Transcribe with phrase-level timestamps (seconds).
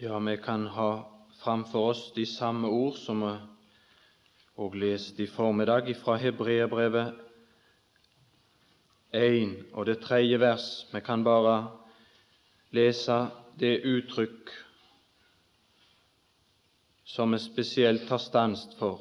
[0.00, 1.10] Ja, vi kan ha
[1.42, 3.32] framfor oss de samme ord som vi
[4.62, 7.16] og leste i formiddag fra Hebreerbrevet
[9.10, 10.86] 1 og det tredje vers.
[10.92, 11.56] Vi kan bare
[12.70, 13.16] lese
[13.58, 14.52] det uttrykk
[17.04, 19.00] som vi spesielt tar stanst for.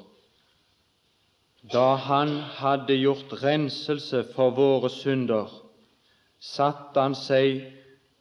[1.74, 5.46] Da Han hadde gjort renselse for våre synder,
[6.40, 7.62] satte Han seg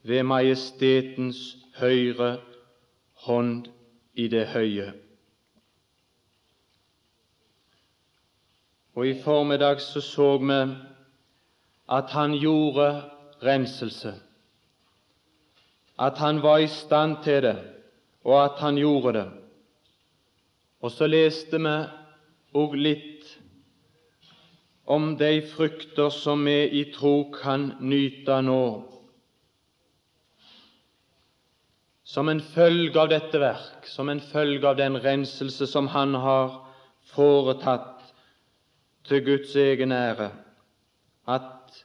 [0.04, 1.40] ved majestetens
[1.80, 2.36] høyre
[3.26, 3.68] hånd
[4.14, 4.92] i det høye.
[8.96, 10.60] Og I formiddag så, så vi
[11.92, 13.02] at han gjorde
[13.44, 14.14] renselse,
[15.98, 17.58] at han var i stand til det,
[18.24, 19.28] og at han gjorde det.
[20.80, 21.76] Og så leste vi
[22.56, 23.28] òg litt
[24.86, 28.62] om de frukter som vi i tro kan nyte nå
[32.06, 36.54] som en følge av dette verk, som en følge av den renselse som Han har
[37.10, 38.12] foretatt
[39.08, 40.30] til Guds egen ære,
[41.26, 41.82] at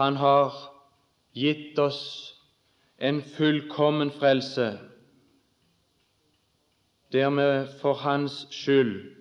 [0.00, 0.56] Han har
[1.36, 2.00] gitt oss
[2.98, 4.78] en fullkommen frelse,
[7.12, 7.48] der vi
[7.82, 9.16] for Hans skyld,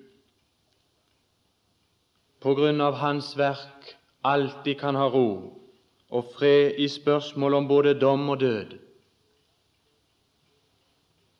[2.39, 5.31] på grunn av Hans verk, alltid kan ha ro
[6.09, 8.79] og fred i spørsmål om både dom og død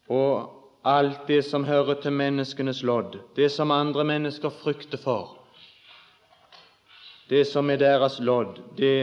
[0.09, 5.35] og alt det som hører til menneskenes lodd, det som andre mennesker frykter for,
[7.29, 8.93] det som er deres lodd, det,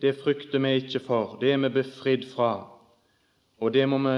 [0.00, 2.52] det frykter vi ikke for, det er vi befridd fra,
[3.60, 4.16] og det må vi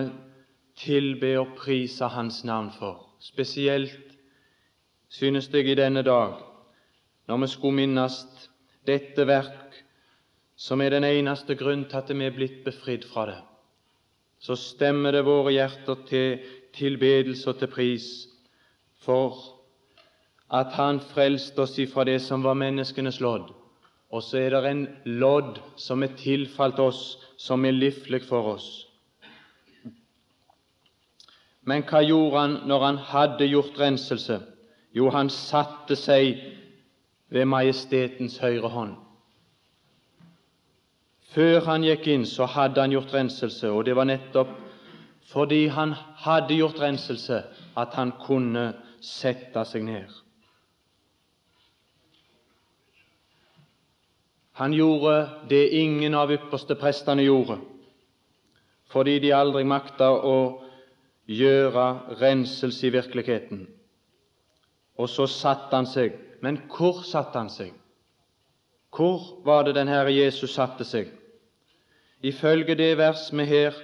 [0.79, 3.09] tilbe og prise Hans navn for.
[3.21, 4.15] Spesielt
[5.09, 6.39] synes jeg i denne dag,
[7.27, 8.23] når vi skulle minnes
[8.87, 9.75] dette verk,
[10.57, 13.39] som er den eneste grunn til at vi er blitt befridd fra det
[14.39, 16.43] så stemmer det våre hjerter til
[16.77, 18.09] tilbedelse og til pris
[19.03, 19.37] for
[20.51, 23.51] at Han frelste oss ifra det som var menneskenes lodd.
[24.11, 28.69] Og så er det en lodd som er tilfalt oss, som er livlig for oss.
[31.69, 34.41] Men hva gjorde han når han hadde gjort renselse?
[34.97, 36.41] Jo, han satte seg
[37.29, 38.95] ved majestetens høyre hånd.
[41.35, 44.55] Før han gikk inn, så hadde han gjort renselse, og det var nettopp
[45.29, 45.93] fordi han
[46.25, 47.43] hadde gjort renselse,
[47.77, 48.71] at han kunne
[49.05, 50.09] sette seg ned.
[54.59, 57.59] Han gjorde det ingen av ypperste prestene gjorde,
[58.89, 60.39] fordi de aldri makta å
[61.29, 63.67] gjøre renselse i virkeligheten.
[64.99, 66.17] Og så satte han seg.
[66.43, 67.75] Men hvor satte han seg?
[68.97, 71.11] Hvor var det den Herre Jesus satte seg?
[72.23, 73.77] Ifølge det vers vi her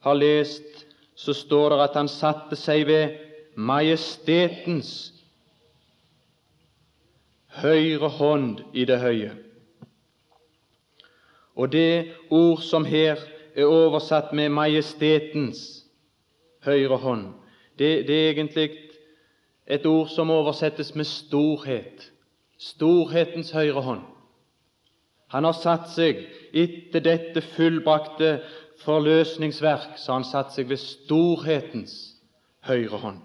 [0.00, 3.18] har lest, så står det at han satte seg ved
[3.54, 5.12] majestetens
[7.58, 9.32] høyre hånd i det høye.
[11.58, 13.18] Og det ord som her
[13.54, 15.64] er oversatt med majestetens
[16.66, 17.32] høyre hånd,
[17.78, 18.70] det, det er egentlig
[19.66, 22.12] et ord som oversettes med storhet.
[22.58, 24.06] Storhetens høyre hånd.
[25.28, 26.22] Han har satt seg
[26.56, 28.38] etter dette fullbrakte
[28.84, 31.96] forløsningsverk, så han satt seg ved storhetens
[32.64, 33.24] høyre hånd.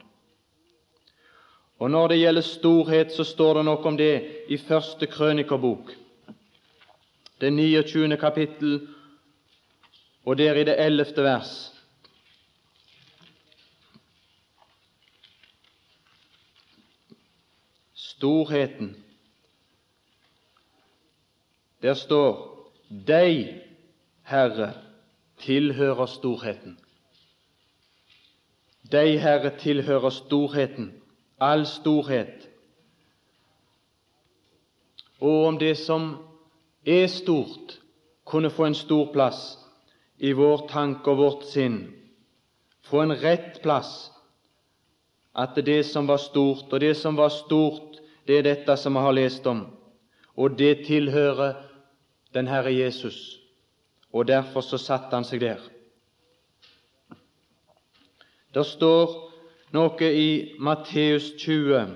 [1.80, 5.92] Og Når det gjelder storhet, så står det noe om det i første krønikerbok,
[7.42, 8.18] det 29.
[8.18, 8.88] kapittel,
[10.24, 11.24] og der i det 11.
[11.24, 11.54] vers.
[17.94, 19.03] Storheten
[21.84, 22.50] der står
[23.08, 23.62] Deg,
[24.24, 24.74] Herre,
[25.44, 26.78] tilhører storheten.
[28.92, 30.94] Deg, Herre, tilhører storheten,
[31.42, 32.48] all storhet.
[35.20, 36.14] Og om det som
[36.86, 37.80] er stort,
[38.24, 39.42] kunne få en stor plass
[40.18, 41.82] i vår tanke og vårt sinn,
[42.88, 44.08] få en rett plass,
[45.36, 49.04] at det som var stort, og det som var stort, det er dette som vi
[49.04, 49.66] har lest om,
[50.40, 51.73] og det tilhører
[52.34, 53.40] den Herre Jesus,
[54.12, 55.62] og derfor så satte han seg der.
[58.54, 59.14] Det står
[59.74, 60.30] noe i
[60.62, 61.88] Matteus 20.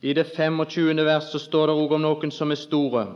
[0.00, 1.04] I det 25.
[1.06, 3.06] verset står det òg om noen som er store.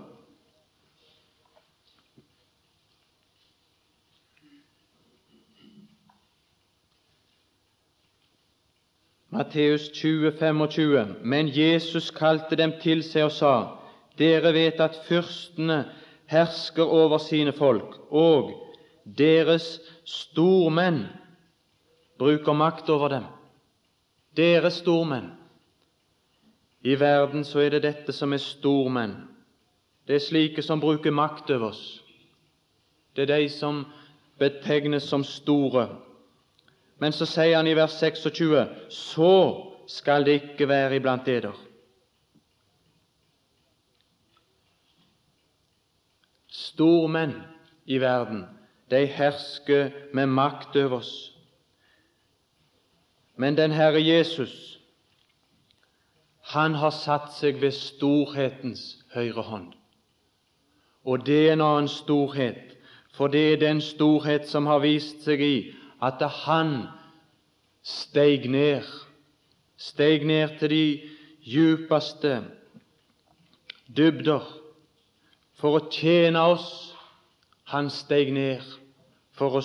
[9.32, 11.14] Matteus 20, 25.
[11.22, 13.54] Men Jesus kalte dem til seg og sa:"
[14.18, 15.86] Dere vet at fyrstene
[16.28, 18.52] hersker over sine folk, og
[19.18, 21.06] deres stormenn
[22.18, 23.24] bruker makt over dem.
[24.36, 25.32] Deres stormenn.
[26.84, 29.16] I verden så er det dette som er stormenn.
[30.06, 32.02] Det er slike som bruker makt over oss.
[33.16, 33.84] Det er de som
[34.38, 35.88] betegnes som store.
[37.02, 39.34] Men så sier han i vers 26.: Så
[39.90, 41.56] skal det ikke være iblant eder.
[46.46, 47.34] Stormenn
[47.86, 48.44] i verden,
[48.90, 51.12] de hersker med makt over oss.
[53.36, 54.78] Men den Herre Jesus,
[56.54, 59.72] han har satt seg ved storhetens høyre hånd.
[61.04, 62.76] Og det er en annen storhet,
[63.14, 65.56] for det er den storhet som har vist seg i
[66.02, 66.88] at han
[67.82, 68.86] steig ned,
[69.76, 70.84] steig ned til de
[71.46, 72.40] djupeste
[73.96, 74.46] dybder
[75.58, 76.68] for å tjene oss.
[77.70, 78.64] Han steig ned
[79.38, 79.62] for å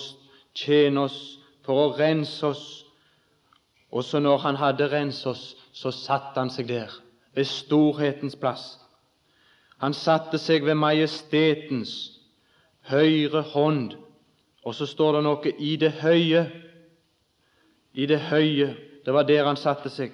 [0.56, 1.20] tjene oss,
[1.66, 2.66] for å rense oss.
[3.92, 6.92] Og så når han hadde renset oss, så satte han seg der,
[7.36, 8.76] ved storhetens plass.
[9.82, 11.94] Han satte seg ved majestetens
[12.90, 13.96] høyre hånd,
[14.68, 16.42] og så står det noe i det høye.
[17.96, 18.74] I det høye.
[19.06, 20.12] Det var der han satte seg.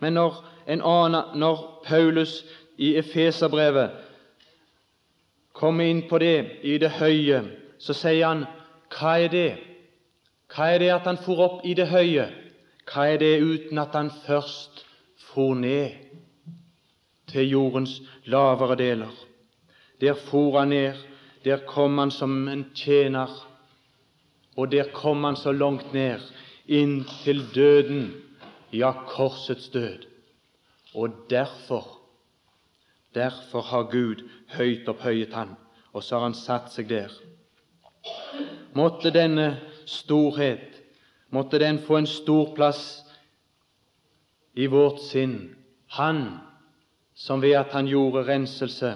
[0.00, 0.38] Men når,
[0.72, 2.38] annen, når Paulus
[2.80, 3.92] i Efeserbrevet
[5.52, 7.42] kommer inn på det i det høye,
[7.78, 8.46] så sier han
[8.94, 9.52] hva er det?
[10.48, 12.30] Hva er det at han for opp i det høye?
[12.88, 14.86] Hva er det uten at han først
[15.28, 15.92] for ned
[17.28, 19.12] til jordens lavere deler?
[20.00, 21.04] Der for han ned,
[21.44, 23.28] der kom han som en tjener,
[24.56, 26.20] og der kom han så langt ned,
[26.66, 28.12] inn til døden,
[28.72, 30.06] ja, korsets død.
[30.94, 32.00] Og derfor,
[33.14, 34.22] derfor har Gud
[34.56, 35.56] høyt opphøyet han,
[35.92, 37.12] og så har han satt seg der.
[38.74, 39.56] Måtte denne
[39.86, 40.74] storhet
[41.34, 43.02] måtte den få en stor plass
[44.54, 45.54] i vårt sinn.
[45.98, 46.38] Han
[47.14, 48.92] som ved at han gjorde renselse,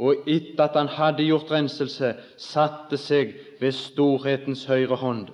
[0.00, 5.26] og etter at han hadde gjort renselse, satte seg ved storhetens høyre hånd.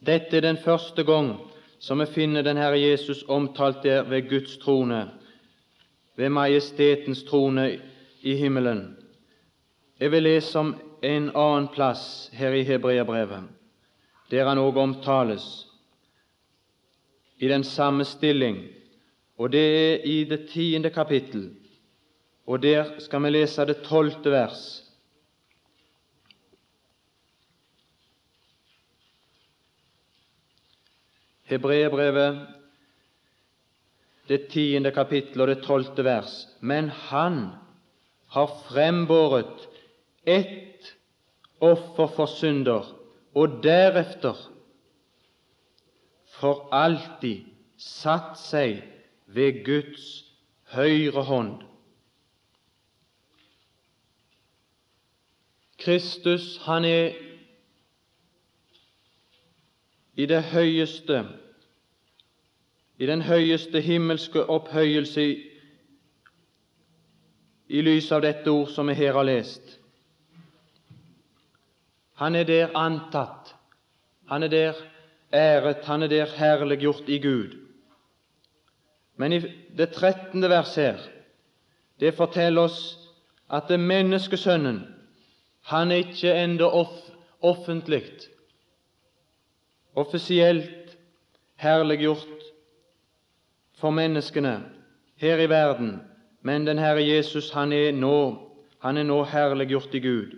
[0.00, 1.34] Dette er den første gang
[1.82, 5.08] som vi finner den Herre Jesus omtalt der ved Guds trone,
[6.16, 7.72] ved majestetens trone
[8.22, 8.96] i himmelen.
[10.00, 13.48] Jeg vil lese om en annen plass her i Hebreabrevet
[14.30, 15.66] der han òg omtales
[17.40, 18.60] i den samme stilling,
[19.38, 21.48] og det er i det tiende kapittel,
[22.50, 24.62] og der skal vi lese det tolvte vers.
[31.46, 32.40] Hebreerbrevet,
[34.28, 36.34] det tiende kapittel og det tolvte vers.
[36.60, 37.40] Men han
[38.34, 39.68] har frembåret
[40.26, 40.90] ett
[41.60, 42.90] offer for synder
[43.34, 44.38] og deretter
[46.34, 47.46] for alltid
[47.78, 48.82] satt seg
[49.30, 50.06] ved Guds
[50.74, 51.69] høyre hånd.
[55.80, 57.12] Kristus, han er
[60.14, 61.24] i det høyeste,
[62.98, 65.38] i den høyeste himmelske opphøyelse i,
[67.68, 69.78] i lys av dette ord som vi her har lest.
[72.20, 73.54] Han er der antatt,
[74.28, 74.84] han er der
[75.32, 77.56] æret, han er der herliggjort i Gud.
[79.16, 79.40] Men i
[79.76, 81.00] det trettende vers her,
[82.00, 82.80] det forteller oss
[83.48, 84.82] at det menneskesønnen
[85.70, 86.98] han er ikke ennå off
[87.40, 88.04] offentlig,
[89.96, 90.96] offisielt
[91.56, 92.42] herliggjort
[93.80, 94.58] for menneskene
[95.16, 96.00] her i verden,
[96.42, 98.16] men den Herre Jesus han er nå,
[98.82, 100.34] han er nå herliggjort i Gud.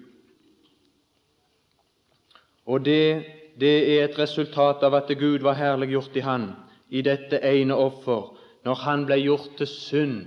[2.67, 3.25] Og det,
[3.61, 6.53] det er et resultat av at Gud var herliggjort i Han
[6.91, 8.37] i dette ene offer.
[8.65, 10.27] Når Han ble gjort til synd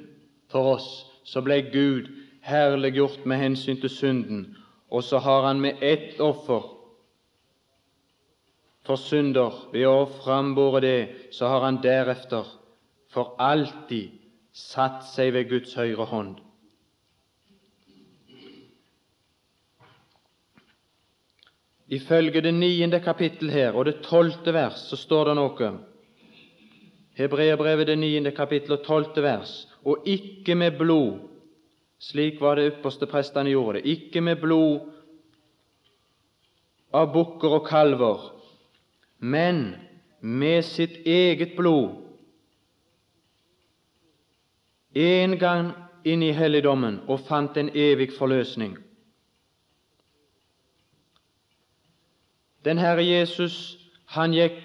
[0.52, 4.56] for oss, så ble Gud herliggjort med hensyn til synden.
[4.96, 6.72] Og så har Han med ett offer
[8.86, 11.00] for synder, ved å frambore det,
[11.36, 12.48] så har Han deretter
[13.12, 14.14] for alltid
[14.56, 16.38] satt seg ved Guds høyre hånd.
[21.96, 25.70] Ifølge det niende kapittel her og det tolvte vers så står det noe.
[27.16, 29.54] Hebreerbrevet det niende kapittel og tolvte vers.
[29.86, 31.20] Og ikke med blod,
[32.06, 34.92] slik var det ypperste prestene gjorde det, ikke med blod
[36.94, 38.28] av bukker og kalver,
[39.20, 39.76] men
[40.22, 42.02] med sitt eget blod.
[44.96, 45.72] En gang
[46.06, 48.78] inn i helligdommen og fant en evig forløsning.
[52.66, 53.78] Den Herre Jesus,
[54.14, 54.62] han gikk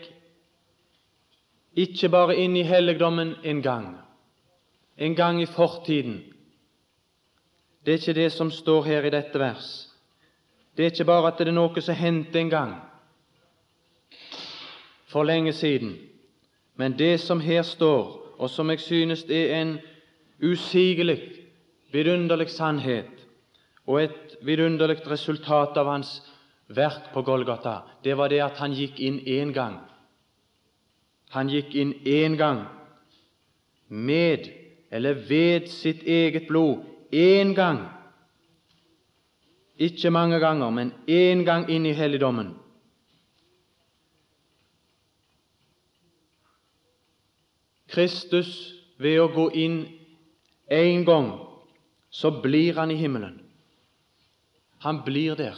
[1.76, 3.88] ikke bare inn i helligdommen en gang,
[4.96, 6.29] en gang i fortiden.
[7.90, 9.88] Det er ikke det som står her i dette vers.
[10.76, 12.74] Det er ikke bare at det er noe som hendte en gang
[15.10, 15.96] for lenge siden,
[16.78, 19.72] men det som her står, og som jeg synes er en
[20.38, 21.18] usigelig,
[21.90, 23.10] vidunderlig sannhet
[23.86, 26.12] og et vidunderlig resultat av hans
[26.68, 29.80] verk på Golgata, det var det at han gikk inn én gang.
[31.34, 32.62] Han gikk inn én gang
[33.88, 34.46] med
[34.92, 37.88] eller ved sitt eget blod én gang.
[39.76, 42.54] Ikke mange ganger, men én gang inn i helligdommen.
[47.90, 48.50] Kristus,
[49.00, 49.80] ved å gå inn
[50.70, 51.32] én gang,
[52.10, 53.40] så blir han i himmelen.
[54.84, 55.56] Han blir der.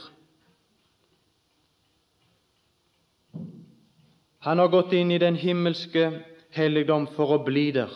[4.42, 6.08] Han har gått inn i den himmelske
[6.54, 7.90] helligdom for å bli der,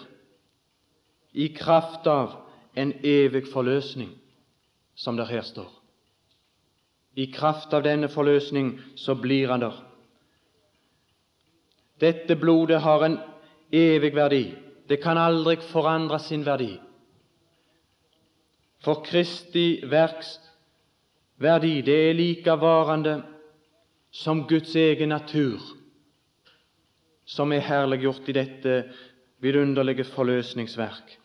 [1.33, 2.46] i kraft av
[2.77, 4.11] en evig forløsning,
[4.95, 5.71] som det her står.
[7.17, 9.77] I kraft av denne forløsning så blir han der.
[12.01, 13.19] Dette blodet har en
[13.73, 14.45] evig verdi.
[14.89, 16.75] Det kan aldri forandre sin verdi.
[18.85, 20.37] For Kristi verks
[21.41, 23.23] verdi, det er like varende
[24.13, 25.61] som Guds egen natur,
[27.25, 28.77] som er herliggjort i dette
[29.43, 31.17] vidunderlige forløsningsverk.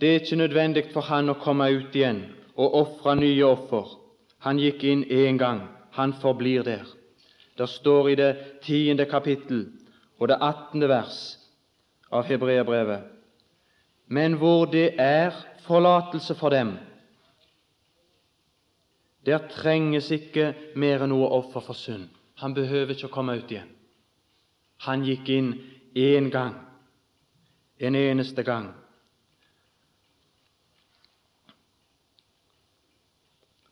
[0.00, 2.22] Det er ikke nødvendig for han å komme ut igjen
[2.56, 3.84] og ofre nye offer.
[4.46, 5.66] Han gikk inn én gang.
[5.92, 6.86] Han forblir der.
[7.58, 8.30] Det står i det
[8.64, 9.66] tiende kapittel
[10.18, 11.18] og det attende vers
[12.10, 13.02] av Hebreabrevet.
[14.08, 16.72] Men hvor det er forlatelse for dem,
[19.26, 22.08] der trenges ikke mer enn noe offer for synd.
[22.40, 23.68] Han behøver ikke å komme ut igjen.
[24.86, 25.52] Han gikk inn
[25.92, 26.54] én gang,
[27.78, 28.70] en eneste gang.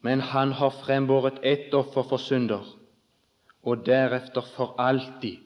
[0.08, 2.64] Men han har frembåret ett offer for synder,
[3.62, 5.42] og deretter for alltid.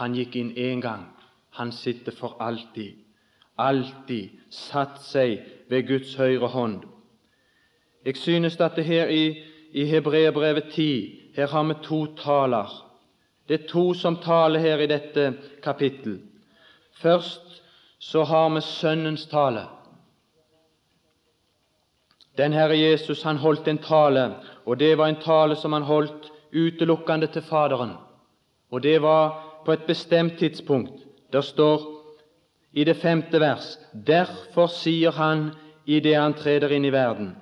[0.00, 1.02] Han gikk inn én gang,
[1.58, 3.02] han sitter for alltid.
[3.60, 6.86] Alltid satt seg ved Guds høyre hånd.
[8.06, 9.44] Jeg synes at det her i,
[9.76, 12.72] i Hebreerbrevet 10 her har vi to taler.
[13.48, 16.16] Det er to som taler her i dette kapittel.
[16.96, 17.60] Først
[17.98, 19.68] så har vi Sønnens tale.
[22.38, 24.34] Den Herre Jesus han holdt en tale,
[24.64, 27.96] og det var en tale som han holdt utelukkende til Faderen.
[28.70, 29.34] Og det var
[29.64, 30.92] på et bestemt tidspunkt.
[31.32, 31.82] Der står
[32.72, 35.50] i det femte vers Derfor sier han
[35.86, 37.36] idet han treder inn i verden.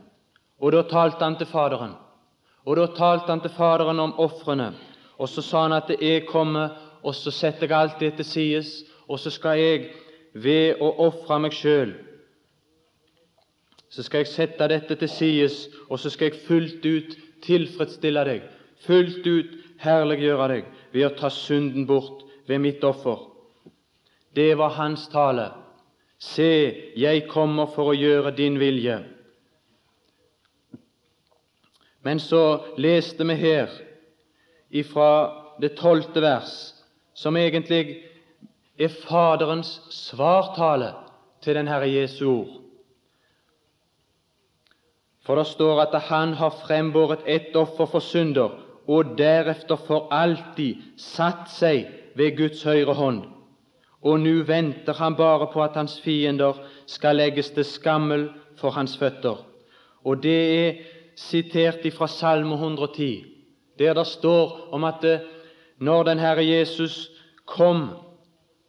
[0.61, 1.95] Og da talte han til Faderen.
[2.67, 4.73] Og da talte han til Faderen om ofrene.
[5.19, 8.65] Og så sa han at jeg kommer, og så setter jeg alt det til side,
[9.09, 9.91] og så skal jeg
[10.35, 11.95] ved å ofre meg sjøl
[13.91, 18.45] så skal jeg sette dette til sides, og så skal jeg fullt ut tilfredsstille deg,
[18.87, 23.27] fullt ut herliggjøre deg ved å ta synden bort ved mitt offer.
[24.35, 25.51] Det var hans tale.
[26.21, 26.53] Se,
[26.97, 29.01] jeg kommer for å gjøre din vilje.
[32.05, 32.43] Men så
[32.81, 33.73] leste vi her
[34.71, 35.11] ifra
[35.61, 36.53] det tolvte vers,
[37.15, 37.99] som egentlig
[38.81, 40.95] er Faderens svartale
[41.45, 42.55] til den Herre Jesu ord.
[45.31, 48.51] For det står at han har frembåret ett offer for synder,
[48.91, 51.85] og deretter for alltid satt seg
[52.19, 53.21] ved Guds høyre hånd.
[54.03, 56.59] Og nå venter han bare på at hans fiender
[56.91, 58.27] skal legges til skammel
[58.59, 59.39] for hans føtter.
[60.03, 60.83] Og det er
[61.15, 63.23] sitert fra Salme 110,
[63.79, 65.07] der det står om at
[65.79, 67.07] når den Herre Jesus
[67.47, 67.93] kom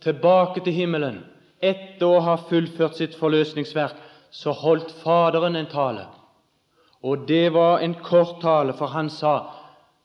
[0.06, 1.24] tilbake til himmelen
[1.58, 3.98] etter å ha fullført sitt forløsningsverk,
[4.30, 6.12] så holdt Faderen en tale.
[7.04, 9.40] Og det var en kort tale, for han sa,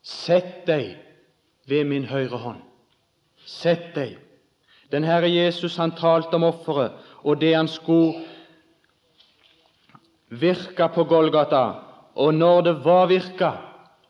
[0.07, 0.95] Sett deg
[1.67, 2.61] ved min høyre hånd.
[3.43, 4.13] Sett deg.
[4.95, 6.95] Den Herre Jesus han talte om offeret
[7.27, 8.23] og det han skulle
[10.29, 11.65] virke på Golgata.
[12.15, 13.51] Og når det var virka,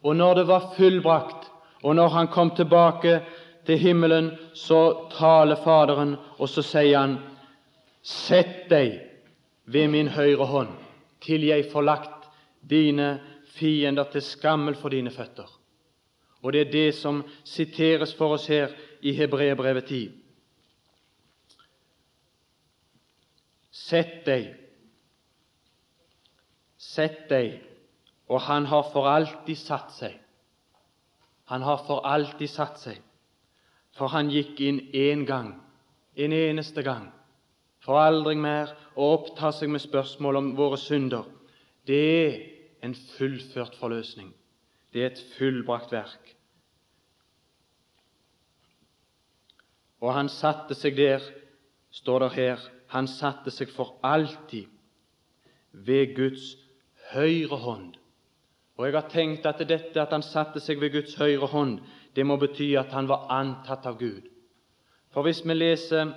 [0.02, 1.48] og når det var fullbrakt,
[1.82, 3.20] og når han kom tilbake
[3.66, 7.16] til himmelen, så taler Faderen, og så sier han,
[8.02, 9.00] Sett deg
[9.66, 10.68] ved min høyre hånd,
[11.24, 12.15] til jeg får lagt
[12.70, 13.20] dine
[13.56, 15.48] fiender til skammel for dine føtter.
[16.42, 20.10] Og det er det som siteres for oss her i Hebreerbrevet 10.
[23.70, 24.50] Sett deg,
[26.76, 27.62] sett deg
[28.26, 30.14] Og han har for alltid satt seg.
[31.46, 32.98] Han har for alltid satt seg.
[33.94, 35.52] For han gikk inn én gang,
[36.16, 37.06] en eneste gang,
[37.80, 41.22] for aldri mer å oppta seg med spørsmål om våre synder.
[41.86, 42.34] Det er
[42.86, 44.32] en fullført forløsning.
[44.92, 46.32] Det er et fullbrakt verk.
[50.00, 51.24] Og han satte seg der,
[51.90, 52.62] står det her,
[52.92, 54.68] han satte seg for alltid
[55.72, 56.54] ved Guds
[57.12, 57.96] høyre hånd.
[58.76, 61.80] Og Jeg har tenkt at dette at han satte seg ved Guds høyre hånd,
[62.16, 64.28] det må bety at han var antatt av Gud.
[65.12, 66.12] For hvis vi leser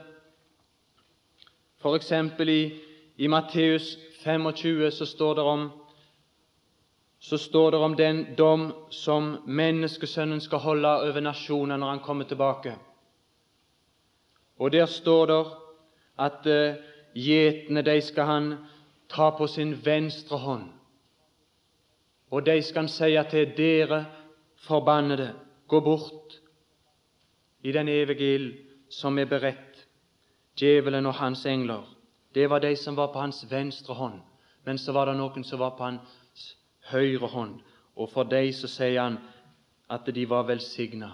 [1.80, 2.12] f.eks.
[2.12, 2.62] i,
[3.18, 5.70] i Matteus 25, så står det om
[7.20, 12.26] så står det om den dom som menneskesønnen skal holde over nasjoner når han kommer
[12.26, 12.76] tilbake.
[14.60, 15.40] Og der står det
[16.20, 16.80] at uh,
[17.16, 18.54] gjetene de skal han
[19.10, 20.70] ta på sin venstre hånd,
[22.32, 24.06] og de skal han si til dere
[24.68, 25.34] forbannede,
[25.68, 26.40] gå bort
[27.64, 28.54] i den evige ild
[28.90, 29.88] som er beredt
[30.60, 31.84] djevelen og hans engler.
[32.36, 34.20] Det var de som var på hans venstre hånd,
[34.66, 36.19] men så var det noen som var på hans
[36.92, 37.60] høyre hånd.
[37.96, 39.18] Og for dem så sier han
[39.90, 41.14] at de var velsigna.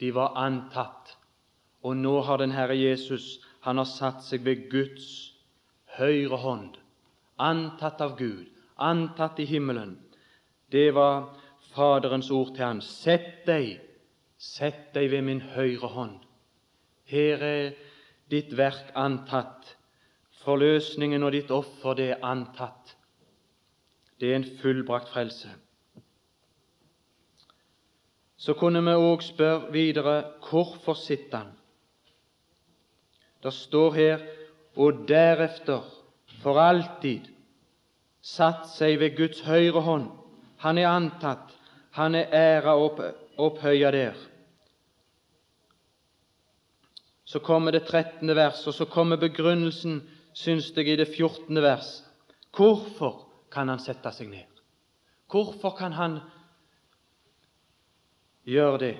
[0.00, 1.16] De var antatt.
[1.82, 5.32] Og nå har den Herre Jesus han har satt seg ved Guds
[5.96, 6.76] høyre hånd,
[7.38, 8.46] antatt av Gud,
[8.76, 9.96] antatt i himmelen.
[10.70, 11.32] Det var
[11.72, 12.82] Faderens ord til han.
[12.84, 13.80] Sett deg,
[14.38, 16.20] sett deg ved min høyre hånd.
[17.10, 17.74] Her er
[18.30, 19.74] ditt verk antatt.
[20.44, 22.85] Forløsningen og ditt offer, det er antatt.
[24.20, 25.50] Det er en fullbrakt frelse.
[28.36, 30.16] Så kunne vi òg spørre videre
[30.48, 31.52] hvorfor sitter han?
[33.42, 34.26] Det står her
[34.76, 35.84] og deretter
[36.42, 37.28] for alltid
[38.26, 40.08] satt seg ved Guds høyre hånd.
[40.64, 41.52] Han er antatt,
[41.94, 43.00] han er æra opp,
[43.38, 44.16] opphøya der.
[47.26, 48.28] Så kommer det 13.
[48.36, 50.00] vers, og så kommer begrunnelsen,
[50.32, 51.62] syns jeg, i det 14.
[51.62, 51.90] vers.
[52.56, 53.25] Hvorfor
[53.56, 54.60] kan han sette seg ned?
[55.32, 56.18] Hvorfor kan han
[58.46, 58.96] gjøre det,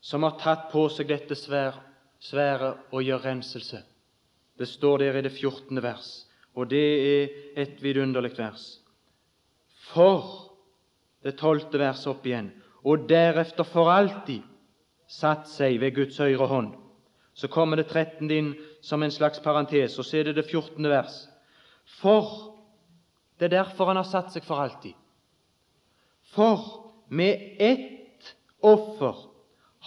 [0.00, 1.80] som har tatt på seg dette svære,
[2.20, 3.80] svære og gjør renselse?
[4.60, 5.80] Det står der i det 14.
[5.82, 6.10] vers,
[6.54, 8.66] og det er et vidunderlig vers.
[9.90, 10.28] For
[11.24, 12.52] det tolvte verset opp igjen,
[12.84, 14.44] og deretter for alltid
[15.10, 16.74] satt seg ved Guds høyre hånd.
[17.34, 18.28] Så kommer det 13.
[18.30, 18.52] inn
[18.84, 20.84] som en slags parentes, og så er det det 14.
[20.92, 21.22] vers.
[22.00, 22.49] For
[23.40, 24.92] det er derfor han har satt seg for alltid.
[26.34, 26.60] For
[27.08, 29.24] med ett offer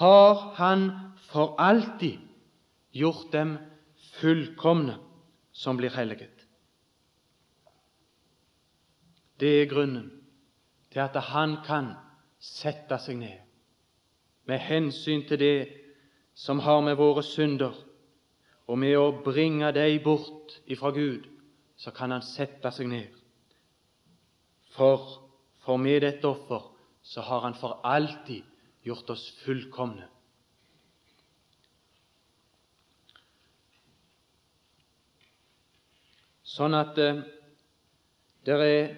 [0.01, 0.89] har han
[1.29, 2.17] for alltid
[2.91, 3.57] gjort dem
[4.17, 4.97] fullkomne
[5.53, 6.33] som blir helliget.
[9.39, 10.09] Det er grunnen
[10.91, 11.93] til at han kan
[12.41, 13.39] sette seg ned
[14.49, 15.57] med hensyn til det
[16.33, 17.75] som har med våre synder
[18.67, 21.27] og med å bringe dem bort ifra Gud,
[21.75, 23.22] så kan han sette seg ned.
[24.73, 25.03] For,
[25.63, 26.69] for med dette offer
[27.03, 28.43] så har Han for alltid
[28.83, 30.07] gjort oss fullkomne.
[36.53, 37.21] Sånn at eh,
[38.45, 38.89] det er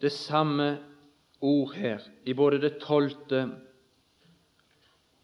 [0.00, 0.72] det samme
[1.40, 3.44] ord her i både det tolvte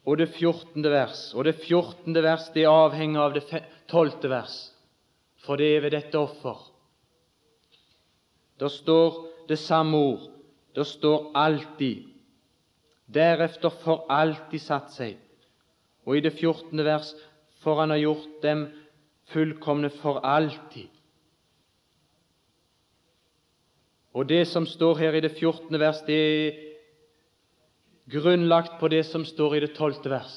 [0.07, 1.33] og det fjortende vers.
[1.35, 4.55] Og det fjortende vers det avhenger av det tolvte vers,
[5.43, 6.61] for det er ved dette offer.
[8.57, 10.31] Det står det samme ord.
[10.75, 12.09] Det står 'alltid'.
[13.15, 15.17] Deretter for alltid satt seg.
[16.05, 16.85] Og i det 14.
[16.85, 17.15] vers
[17.67, 18.69] for han har gjort dem
[19.25, 20.89] fullkomne for alltid.
[24.15, 25.81] Og det som står her i det 14.
[25.81, 26.53] vers, det er
[28.11, 30.11] grunnlagt på det som står i det 12.
[30.11, 30.37] vers.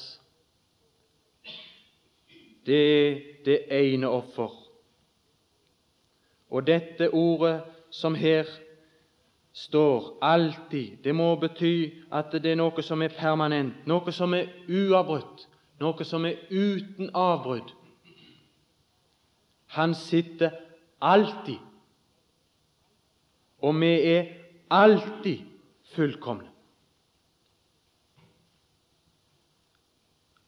[2.66, 4.50] Det er det ene offer.
[6.50, 8.44] Og dette ordet som her
[9.60, 10.96] står alltid.
[11.04, 15.44] Det må bety at det er noe som er permanent, noe som er uavbrutt,
[15.80, 17.74] noe som er uten avbrudd.
[19.76, 20.56] Han sitter
[21.00, 21.60] alltid,
[23.60, 24.32] og vi er
[24.70, 25.44] alltid
[25.92, 26.48] fullkomne.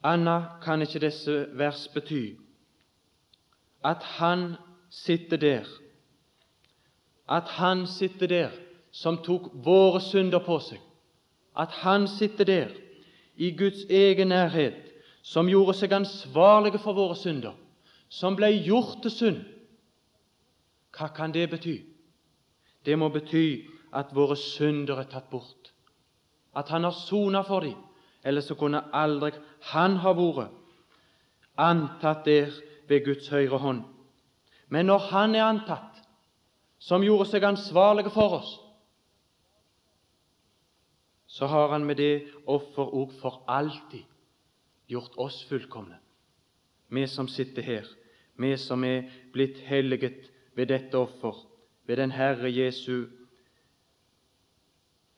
[0.03, 2.33] Anna kan ikke disse vers bety
[3.87, 4.55] at han
[4.91, 5.69] sitter der,
[7.29, 8.62] at han sitter der
[8.93, 10.81] som tok våre synder på seg,
[11.57, 12.73] at Han sitter der
[13.37, 17.55] i Guds egen nærhet, som gjorde seg ansvarlige for våre synder,
[18.09, 19.41] som ble gjort til synd.
[20.93, 21.79] Hva kan det bety?
[22.85, 25.73] Det må bety at våre synder er tatt bort,
[26.57, 27.79] at Han har sona for dem.
[28.25, 29.33] Ellers så kunne aldri
[29.73, 30.53] Han ha vært
[31.57, 32.53] antatt der
[32.89, 33.83] ved Guds høyre hånd.
[34.69, 36.03] Men når Han er antatt,
[36.79, 38.59] som gjorde seg ansvarlig for oss,
[41.33, 44.05] så har Han med det offer òg for alltid
[44.89, 45.97] gjort oss fullkomne.
[46.89, 47.87] Vi som sitter her,
[48.37, 51.33] vi som er blitt helliget ved dette offer,
[51.87, 53.07] ved den Herre Jesu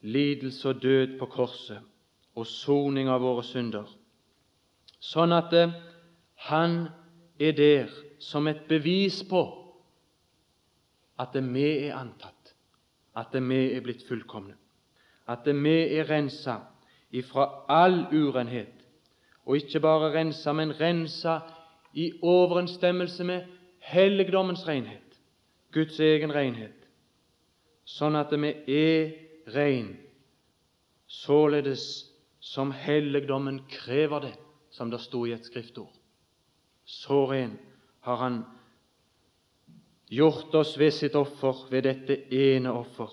[0.01, 1.83] lidelse og død på korset
[2.35, 3.91] og soning av våre synder,
[5.01, 5.75] sånn at eh,
[6.47, 6.89] Han
[7.41, 9.43] er der som et bevis på
[11.19, 12.55] at vi er antatt,
[13.17, 14.55] at vi er blitt fullkomne,
[15.27, 16.59] at vi er rensa
[17.11, 18.73] ifra all urenhet,
[19.47, 21.39] og ikke bare rensa, men rensa
[21.95, 23.43] i overensstemmelse med
[23.79, 25.21] helligdommens renhet,
[25.73, 26.89] Guds egen renhet,
[27.85, 29.13] sånn at vi er
[29.55, 29.95] rein,
[31.07, 31.85] således
[32.45, 34.35] som helligdommen krever det,
[34.71, 35.93] som det sto i et skriftord.
[36.85, 37.59] Så ren
[38.05, 38.45] har Han
[40.11, 43.11] gjort oss ved sitt offer, ved dette ene offer.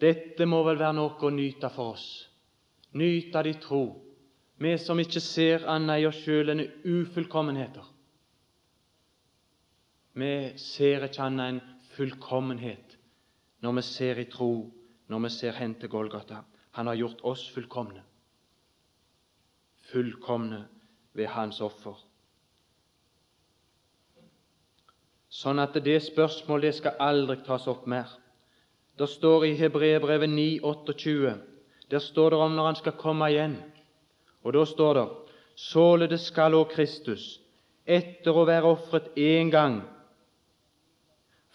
[0.00, 2.06] Dette må vel være noe å nyte for oss,
[2.96, 3.82] nyte av i tro,
[4.60, 7.86] vi som ikke ser annet i oss sjøl enn ufullkommenheter.
[10.20, 11.60] Vi ser ikke annet enn
[11.94, 12.96] fullkommenhet
[13.64, 14.52] når vi ser i tro,
[15.08, 16.42] når vi ser hen til Golgata.
[16.76, 18.02] Han har gjort oss fullkomne.
[19.90, 20.62] Fullkomne
[21.16, 21.96] ved Hans offer.
[25.30, 28.10] Sånn at det spørsmålet skal aldri tas opp mer.
[29.00, 31.34] Det står i Hebreerbrevet 9, 28,
[31.90, 33.54] der står det om når han skal komme igjen.
[34.44, 35.04] Og da står det
[35.56, 37.40] Således skal òg Kristus,
[37.88, 39.78] etter å være ofret én gang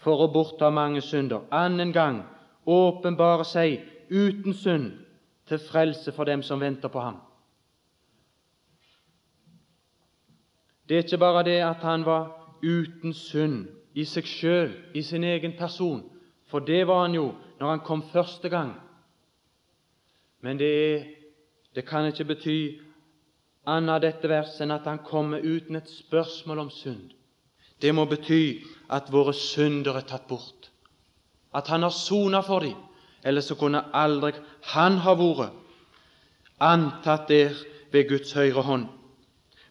[0.02, 2.24] for å bortta mange synder, annen gang
[2.66, 3.78] åpenbare seg
[4.10, 4.90] uten synd
[5.46, 7.22] til frelse for dem som venter på ham.
[10.88, 12.26] Det er ikke bare det at han var
[12.62, 16.02] uten synd i seg sjøl, i sin egen person,
[16.46, 17.30] for det var han jo
[17.60, 18.74] når han kom første gang.
[20.40, 21.04] Men det er
[21.76, 22.58] det kan ikke bety
[23.68, 27.10] annet dette verset enn at han kommer uten et spørsmål om synd.
[27.82, 30.70] Det må bety at våre synder er tatt bort,
[31.52, 32.78] at han har sona for dem.
[33.26, 34.32] Ellers så kunne aldri
[34.72, 35.52] han ha vært
[36.64, 37.52] antatt der
[37.92, 38.86] ved Guds høyre hånd.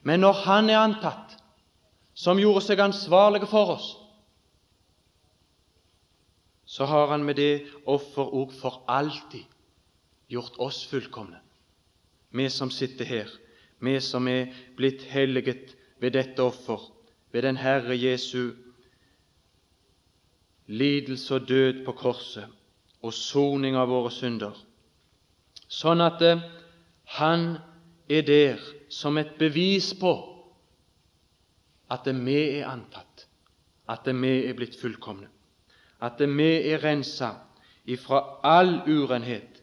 [0.06, 1.40] Men når han er antatt,
[2.14, 3.88] som gjorde seg ansvarlig for oss,
[6.76, 9.46] så har han med det offer òg for alltid
[10.28, 11.38] gjort oss fullkomne.
[12.36, 13.30] Vi som sitter her,
[13.80, 15.72] vi som er blitt helliget
[16.04, 16.82] ved dette offer,
[17.32, 18.52] ved den Herre Jesu
[20.68, 22.52] lidelse og død på korset
[23.00, 24.58] og soning av våre synder,
[25.70, 26.44] sånn at eh,
[27.22, 27.60] Han
[28.10, 30.12] er der som et bevis på
[31.94, 33.28] at vi er antatt,
[33.88, 35.30] at vi er blitt fullkomne,
[36.02, 37.30] at vi er rensa
[37.86, 39.62] ifra all urenhet,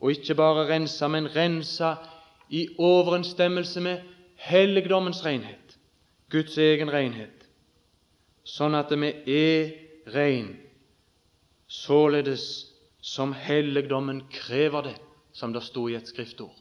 [0.00, 1.94] og ikke bare rensa, men rensa
[2.48, 4.02] i overensstemmelse med
[4.36, 5.78] helligdommens renhet,
[6.30, 7.48] Guds egen renhet,
[8.44, 9.72] sånn at vi er
[10.14, 10.54] rein,
[11.66, 12.44] således
[13.04, 14.96] som helligdommen krever det,
[15.32, 16.54] som det sto i et skriftord.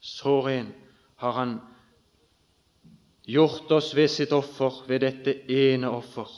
[0.00, 0.72] Så ren
[1.16, 1.60] har Han
[3.26, 6.28] gjort oss ved sitt offer, ved dette ene offer.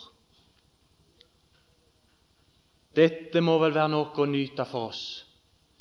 [2.96, 5.06] Dette må vel være noe å nyte for oss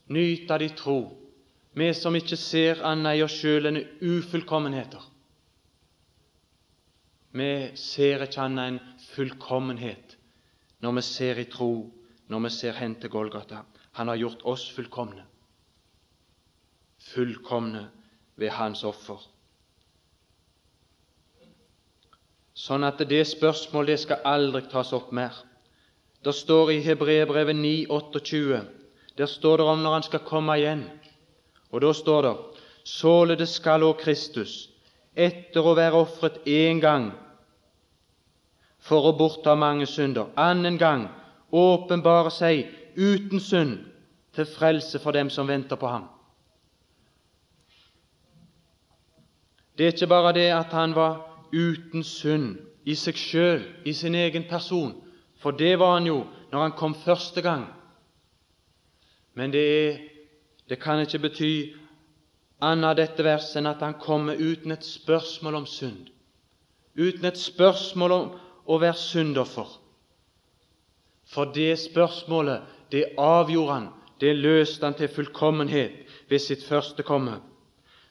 [0.08, 1.00] nyte de tro,
[1.78, 5.04] vi som ikke ser annet i oss sjøl enn ufullkommenheter.
[7.38, 8.80] Vi ser ikke annet enn
[9.12, 10.16] fullkommenhet
[10.82, 11.72] når vi ser i tro,
[12.32, 13.64] når vi ser hen til Golgata.
[13.98, 15.26] Han har gjort oss fullkomne,
[17.14, 17.88] fullkomne
[18.38, 19.20] ved Hans offer.
[22.58, 25.36] Sånn at det spørsmålet skal aldri tas opp mer.
[26.28, 28.66] Det står i Hebreerbrevet 9, 28
[29.18, 30.84] der står det om når han skal komme igjen.
[31.72, 32.34] Og da står det
[32.88, 34.70] Således skal òg Kristus,
[35.16, 37.10] etter å være ofret én gang
[38.80, 41.08] for å bortta mange synder, annen gang
[41.52, 43.80] åpenbare seg uten synd
[44.36, 46.06] til frelse for dem som venter på ham.
[49.78, 51.20] Det er ikke bare det at han var
[51.52, 54.96] uten synd i seg sjøl, i sin egen person,
[55.38, 56.22] for det var han jo
[56.52, 57.68] når han kom første gang.
[59.34, 59.98] Men det, er,
[60.70, 61.52] det kan ikke bety
[62.62, 66.08] annet dette verset enn at han kommer uten et spørsmål om synd,
[66.98, 68.32] uten et spørsmål om
[68.66, 69.68] å være syndoffer.
[71.28, 73.88] For det spørsmålet, det avgjorde han,
[74.22, 77.38] det løste han til fullkommenhet ved sitt første komme.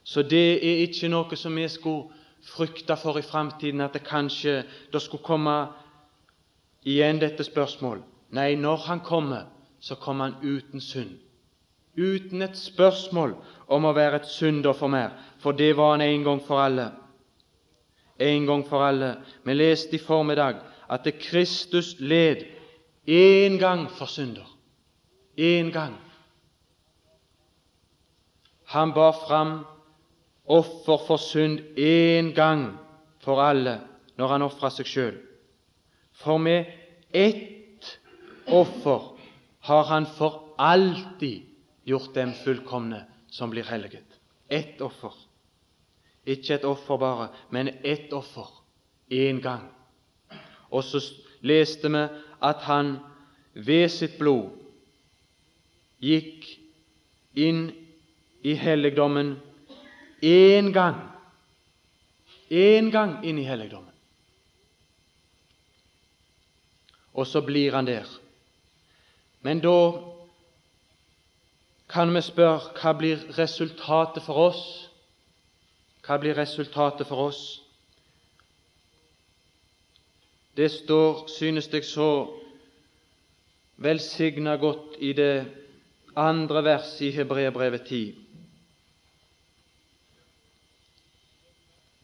[0.05, 2.12] Så det er ikke noe som vi skulle
[2.47, 4.61] frykte for i framtiden, at det kanskje
[4.93, 5.57] det skulle komme
[6.87, 8.05] igjen dette spørsmålet.
[8.37, 9.46] Nei, når han kommer,
[9.81, 11.18] så kommer han uten synd.
[11.96, 13.37] Uten et spørsmål
[13.72, 16.90] om å være et synder mer, for det var han en gang for alle.
[18.20, 19.14] En gang for alle.
[19.44, 22.44] Vi leste i formiddag at det Kristus led
[23.07, 24.46] én gang for synder.
[25.37, 25.96] Én gang.
[28.72, 29.64] Han bar fram
[30.46, 32.79] offer for synd én gang
[33.20, 33.81] for alle
[34.16, 35.26] når han ofra seg sjøl.
[36.16, 36.72] For med
[37.12, 37.98] ett
[38.46, 39.02] offer
[39.61, 41.46] har han for alltid
[41.85, 44.20] gjort dem fullkomne som blir helliget.
[44.48, 45.12] Ett offer.
[46.26, 48.48] Ikke et offer bare, men ett offer
[49.11, 49.68] én gang.
[50.70, 51.00] Og så
[51.46, 52.07] leste vi
[52.42, 52.96] at han
[53.55, 54.50] ved sitt blod
[56.02, 56.46] gikk
[57.38, 57.68] inn
[58.42, 59.37] i helligdommen
[60.22, 60.98] én gang.
[62.50, 63.96] Én gang inn i helligdommen.
[67.16, 68.07] Og så blir han der.
[69.40, 69.79] Men da
[71.88, 74.64] kan vi spørre hva blir resultatet for oss?
[76.05, 77.44] Hva blir resultatet for oss?
[80.57, 82.11] Det står, synes jeg, så
[83.76, 85.46] velsigna godt i det
[86.16, 88.14] andre verset i Hebreabrevet 10.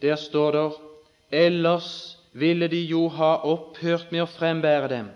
[0.02, 0.72] Der står det
[1.30, 5.10] ellers ville de jo ha opphørt med å frembære dem,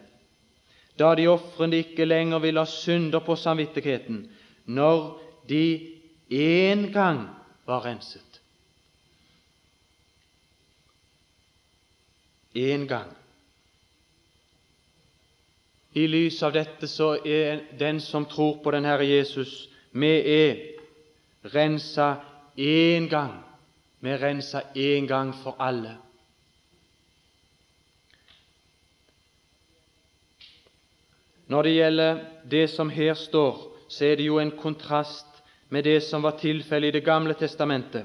[0.98, 4.24] da de ofrende ikke lenger ville ha synder på samvittigheten,
[4.66, 5.02] når
[5.48, 5.64] de
[6.31, 7.26] én gang
[7.66, 8.40] var renset.
[12.57, 13.12] Én gang.
[15.96, 20.59] I lys av dette så er den som tror på den Herre Jesus, vi er
[21.52, 22.16] rensa
[22.57, 23.38] én gang.
[24.00, 25.96] Vi er rensa én gang for alle.
[31.46, 35.26] Når det gjelder det som her står, så er det jo en kontrast
[35.70, 38.04] med det som var tilfellet i Det gamle testamentet.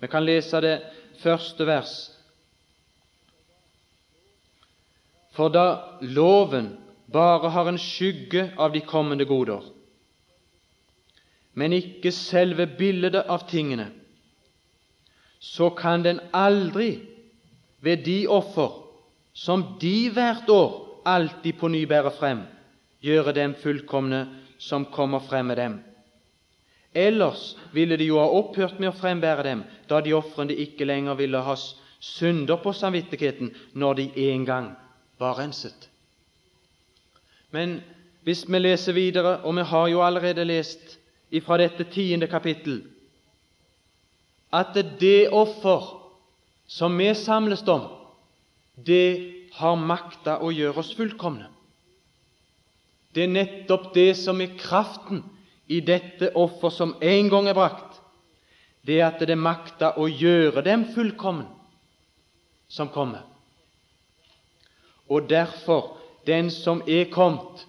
[0.00, 0.80] Vi kan lese det
[1.22, 2.10] første vers.
[5.32, 6.76] For da loven
[7.12, 9.62] bare har en skygge av de kommende goder,
[11.54, 13.90] men ikke selve bildet av tingene,
[15.40, 17.00] så kan den aldri
[17.80, 18.76] ved de offer
[19.32, 22.42] som de hvert år alltid på ny bærer frem,
[23.00, 24.26] gjøre dem fullkomne
[24.58, 25.78] som kommer frem med dem.
[26.94, 31.18] Ellers ville de jo ha opphørt med å frembære dem, da de ofrende ikke lenger
[31.20, 31.54] ville ha
[32.00, 34.70] synder på samvittigheten når de en gang
[35.20, 35.88] var renset.
[37.50, 37.80] Men
[38.26, 40.98] hvis vi leser videre, og vi har jo allerede lest
[41.44, 42.82] fra dette tiende kapittel,
[44.52, 45.86] at det offer
[46.66, 47.86] som vi samles om,
[48.74, 51.48] det har makta å gjøre oss fullkomne.
[53.14, 55.24] Det er nettopp det som er kraften
[55.70, 57.98] i dette offer som en gang er brakt.
[58.86, 61.48] Det er at det makta å gjøre dem fullkommen
[62.70, 63.26] som kommer.
[65.10, 67.66] Og derfor, den som er kommet,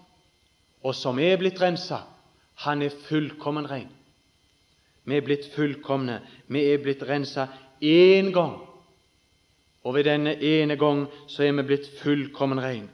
[0.82, 2.04] og som er blitt rensa,
[2.62, 3.90] han er fullkommen ren.
[5.04, 6.20] Vi er blitt fullkomne.
[6.46, 7.48] Vi er blitt rensa
[7.82, 8.60] én gang.
[9.84, 12.90] Og ved denne ene gang så er vi blitt fullkommen rein.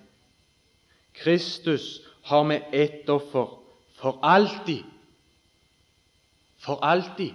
[1.15, 3.59] Kristus har vi ett offer
[4.01, 4.85] for alltid.
[6.59, 7.35] For alltid.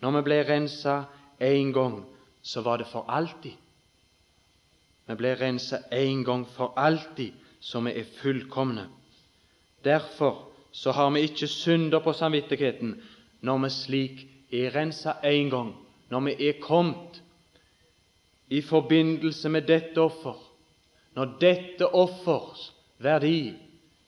[0.00, 1.04] Når vi ble rensa
[1.42, 2.04] én gang,
[2.42, 3.56] så var det for alltid.
[5.08, 8.88] Vi ble rensa én gang for alltid, så vi er fullkomne.
[9.84, 13.00] Derfor så har vi ikke synder på samvittigheten
[13.40, 15.74] når vi slik er rensa én gang,
[16.10, 17.22] når vi er kommet
[18.48, 20.36] i forbindelse med dette offer,
[21.14, 23.54] når dette offers verdi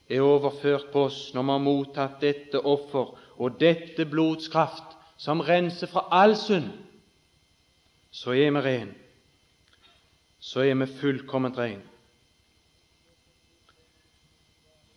[0.09, 5.43] er overført på oss når vi har mottatt dette offer og dette blods kraft, som
[5.45, 6.71] renser fra all synd,
[8.11, 8.91] så er vi ren.
[10.41, 11.83] Så er vi fullkomment ren.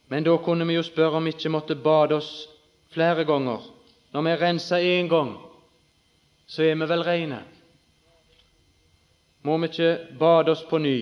[0.07, 2.47] Men da kunne vi jo spørre om vi ikke måtte bade oss
[2.93, 3.63] flere ganger.
[4.13, 5.35] Når vi er rensa én gang,
[6.47, 7.41] så er vi vel rene.
[9.43, 10.99] Må vi ikke bade oss på ny?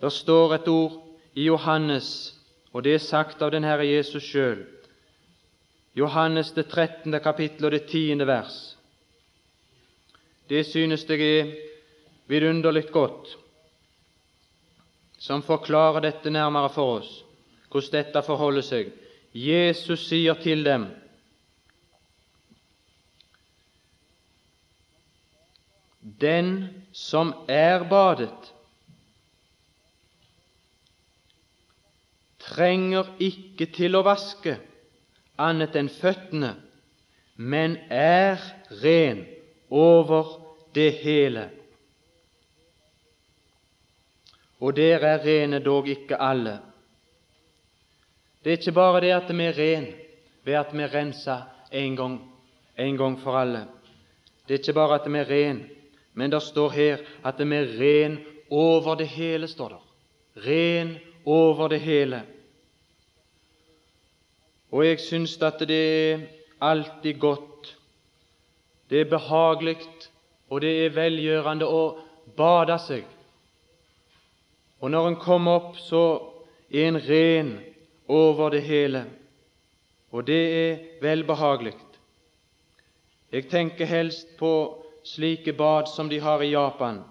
[0.00, 1.00] Det står et ord
[1.34, 2.34] i Johannes
[2.74, 4.64] og det er sagt av den Herre Jesus sjøl.
[5.94, 7.14] Johannes det 13.
[7.22, 8.18] kapittel og det 10.
[8.26, 8.56] vers.
[10.50, 11.54] Det synes jeg er
[12.26, 13.38] vidunderlig godt.
[15.24, 17.24] som forklarer dette nærmere for oss,
[17.72, 18.90] hvordan dette forholder seg.
[19.32, 20.84] Jesus sier til dem
[26.20, 26.50] Den
[26.94, 28.52] som er badet,
[32.44, 34.54] trenger ikke til å vaske
[35.40, 36.52] annet enn føttene,
[37.34, 38.38] men er
[38.84, 39.24] ren
[39.74, 40.36] over
[40.76, 41.48] det hele.
[44.62, 46.60] Og dere er rene, dog ikke alle.
[48.44, 49.86] Det er ikke bare det at vi er ren
[50.44, 51.40] ved at vi er rensa
[51.74, 52.18] en gang,
[52.76, 53.64] en gang for alle.
[54.46, 55.64] Det er ikke bare at vi er ren,
[56.14, 58.18] men det står her at vi er ren
[58.50, 59.82] over det hele, står det.
[60.46, 62.22] Ren over det hele.
[64.70, 66.26] Og jeg syns at det er
[66.60, 67.76] alltid godt,
[68.90, 69.78] det er behagelig,
[70.50, 71.82] og det er velgjørende å
[72.36, 73.04] bade seg.
[74.80, 76.04] Og når en kommer opp, så
[76.70, 77.52] er en ren
[78.10, 79.04] over det hele,
[80.12, 81.74] og det er velbehagelig.
[83.32, 87.02] Jeg tenker helst på slike bad som de har i Japan,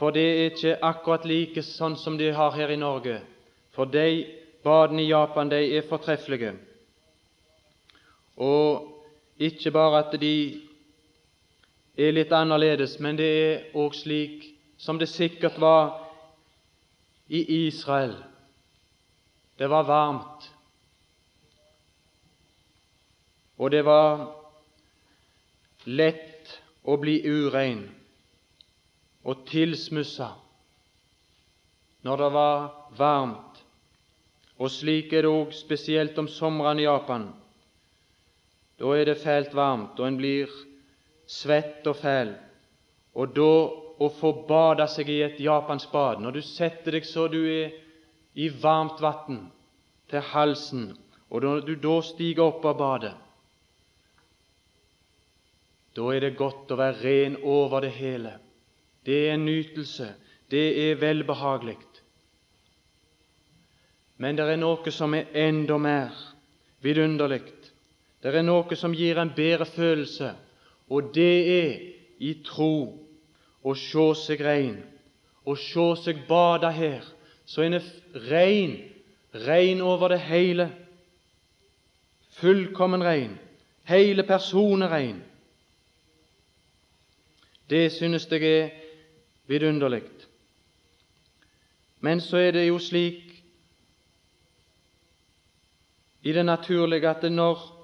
[0.00, 3.18] for det er ikke akkurat like sånn som de har her i Norge.
[3.76, 4.24] For de
[4.64, 6.54] Badene i Japan de er fortreffelige.
[8.36, 8.88] Og
[9.40, 10.60] ikke bare at de
[12.00, 14.48] er litt annerledes, men det er òg slik
[14.80, 15.98] som det sikkert var
[17.28, 18.16] i Israel.
[19.60, 20.48] Det var varmt,
[23.60, 24.39] og det var
[25.98, 27.82] lett å bli urein
[29.26, 30.30] og tilsmussa
[32.06, 33.58] når det var varmt.
[34.60, 37.30] Og slik er det òg spesielt om somrene i Japan.
[38.80, 40.52] Da er det fælt varmt, og en blir
[41.28, 42.34] svett og fæl.
[43.16, 43.52] Og da
[44.00, 47.74] å få bade seg i et japansk bad, når du setter deg så du er
[48.34, 49.48] i varmt vann
[50.08, 50.86] til halsen,
[51.28, 53.16] og når du da stiger opp av badet
[55.96, 58.36] Da er det godt å være ren over det hele.
[59.06, 60.12] Det er en nytelse.
[60.50, 61.78] Det er velbehagelig.
[64.20, 66.16] Men det er noe som er enda mer
[66.84, 67.40] vidunderlig.
[68.20, 70.34] Det er noe som gir en bedre følelse,
[70.92, 71.70] og det er
[72.20, 72.74] i tro
[73.64, 74.76] å se seg rein,
[75.48, 77.06] å se seg bade her,
[77.48, 77.86] så en er
[78.28, 78.76] rein,
[79.46, 80.68] rein over det hele.
[82.40, 83.38] Fullkommen rein.
[83.88, 85.18] Hele personen er rein.
[87.70, 88.70] Det synes jeg er
[89.46, 90.02] vidunderlig.
[92.00, 93.44] Men så er det jo slik
[96.22, 97.80] i det naturlige at det når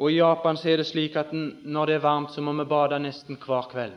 [0.00, 2.64] Og i Japan så er det slik at når det er varmt, så må vi
[2.64, 3.92] bade nesten hver kveld.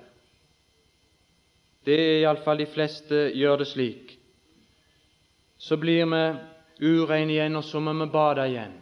[1.85, 4.11] Det er iallfall de fleste gjør det slik.
[5.57, 8.75] Så blir vi ureine igjen, og så må vi bade igjen.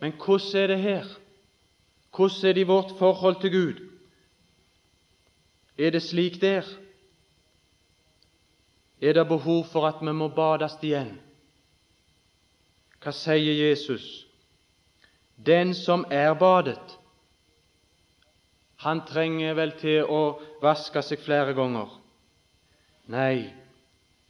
[0.00, 1.04] Men hvordan er det her?
[2.16, 3.84] Hvordan er det i vårt forhold til Gud?
[5.78, 6.64] Er det slik der?
[9.00, 11.18] Er det behov for at vi må bades igjen?
[13.02, 14.26] Hva sier Jesus?
[15.36, 16.96] Den som er badet,
[18.80, 20.22] han trenger vel til å
[20.62, 21.90] vaske seg flere ganger.
[23.12, 23.52] Nei,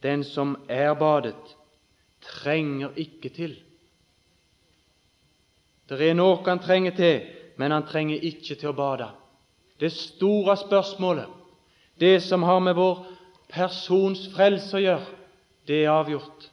[0.03, 1.55] den som er badet,
[2.21, 3.55] trenger ikke til.
[5.87, 7.23] Det er noe han trenger til,
[7.57, 9.07] men han trenger ikke til å bade.
[9.79, 11.36] Det store spørsmålet,
[11.99, 13.05] det som har med vår
[13.49, 15.15] persons frelse å gjøre,
[15.67, 16.49] det er avgjort.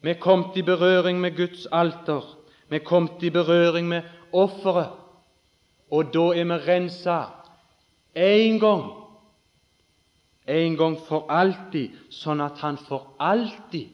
[0.00, 2.22] Vi er kommet i berøring med Guds alter.
[2.68, 4.94] Vi er kommet i berøring med offeret.
[5.90, 7.18] Og da er vi rensa
[8.16, 8.88] én gang,
[10.46, 13.88] en gang for alltid, sånn at Han for alltid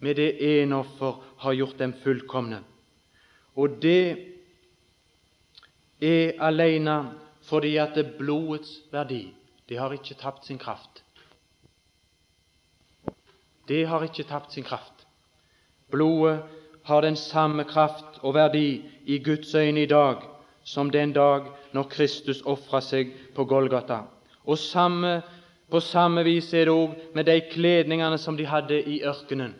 [0.00, 2.62] med det ene offer har gjort dem fullkomne.
[3.56, 4.16] Og det
[6.00, 6.96] er alene
[7.50, 9.26] fordi at det blodets verdi
[9.70, 11.04] det har ikke tapt sin kraft.
[13.68, 15.06] Det har ikke tapt sin kraft.
[15.90, 16.42] Blodet
[16.84, 20.16] har den samme kraft og verdi i Guds øyne i dag
[20.64, 24.02] som den dag når Kristus ofra seg på Golgata.
[24.44, 25.22] Og samme,
[25.70, 29.54] På samme vis er det òg med de kledningene som de hadde i ørkenen.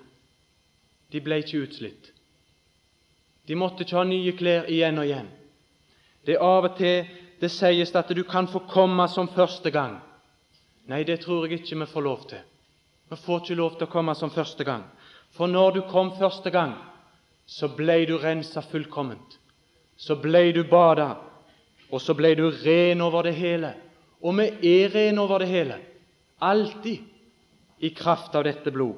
[1.13, 2.11] De ble ikke utslitt.
[3.49, 5.29] De måtte ikke ha nye klær igjen og igjen.
[6.27, 7.07] Det er av og til
[7.41, 9.99] det sies at du kan få komme som første gang.
[10.89, 12.43] Nei, det tror jeg ikke vi får lov til.
[13.11, 14.85] Vi får ikke lov til å komme som første gang.
[15.33, 16.75] For når du kom første gang,
[17.47, 19.39] så ble du rensa fullkomment.
[19.97, 21.15] Så ble du bada,
[21.91, 23.75] og så ble du ren over det hele.
[24.23, 25.79] Og vi er rene over det hele.
[26.41, 26.99] alltid
[27.79, 28.97] i kraft av dette blod.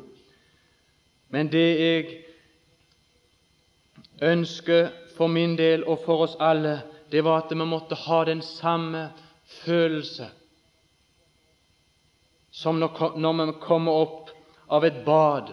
[1.28, 2.24] Men det jeg
[4.22, 6.82] ønsker for min del og for oss alle,
[7.12, 9.10] det var at vi måtte ha den samme
[9.62, 10.30] følelse
[12.52, 14.30] som når vi kommer opp
[14.68, 15.52] av et bad.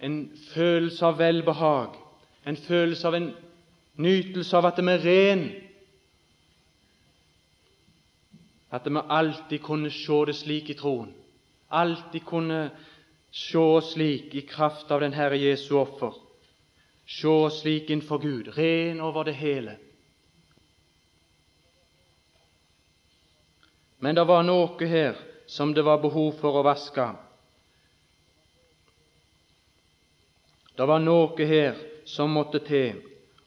[0.00, 1.96] En følelse av velbehag,
[2.46, 3.32] en følelse av en
[4.00, 5.44] nytelse av at vi er ren.
[8.70, 11.10] At vi alltid kunne se det slik i troen.
[11.70, 12.70] Alltid kunne
[13.30, 16.14] se slik i kraft av den Herre Jesu offer.
[17.10, 19.76] Se slik innfor Gud, ren over det hele.
[23.98, 27.08] Men det var noe her som det var behov for å vaske.
[30.78, 33.00] Det var noe her som måtte til,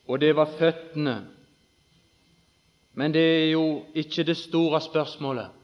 [0.05, 1.15] og det var føttene.
[2.99, 3.63] Men det er jo
[3.95, 5.55] ikke det store spørsmålet.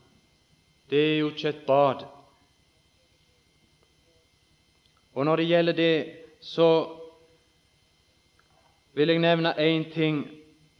[0.90, 2.08] Det er jo ikke et bad.
[5.14, 5.94] Og når det gjelder det,
[6.42, 6.70] så
[9.00, 10.26] vil jeg nevne én ting